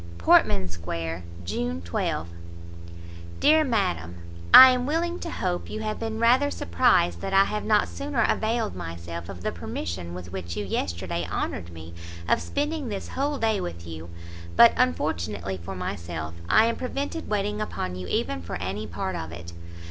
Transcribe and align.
PORTMAN 0.17 0.67
SQUARE, 0.67 1.21
June 1.45 1.79
12. 1.83 2.27
DEAR 3.39 3.63
MADAM, 3.63 4.15
I 4.51 4.71
am 4.71 4.87
willing 4.87 5.19
to 5.19 5.29
hope 5.29 5.69
you 5.69 5.81
have 5.81 5.99
been 5.99 6.17
rather 6.17 6.49
surprised 6.49 7.21
that 7.21 7.35
I 7.35 7.43
have 7.43 7.63
not 7.63 7.87
sooner 7.87 8.23
availed 8.27 8.75
myself 8.75 9.29
of 9.29 9.43
the 9.43 9.51
permission 9.51 10.15
with 10.15 10.31
which 10.31 10.57
you 10.57 10.65
yesterday 10.65 11.27
honoured 11.31 11.71
me 11.71 11.93
of 12.27 12.41
spending 12.41 12.89
this 12.89 13.09
whole 13.09 13.37
day 13.37 13.61
with 13.61 13.85
you, 13.85 14.09
but, 14.55 14.73
unfortunately 14.75 15.57
for 15.61 15.75
myself, 15.75 16.33
I 16.49 16.65
am 16.65 16.77
prevented 16.77 17.29
waiting 17.29 17.61
upon 17.61 17.95
you 17.95 18.07
even 18.07 18.41
for 18.41 18.55
any 18.55 18.87
part 18.87 19.15
of 19.15 19.31
it. 19.31 19.53